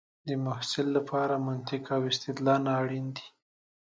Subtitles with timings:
[0.27, 3.25] د محصل لپاره منطق او استدلال اړین دی.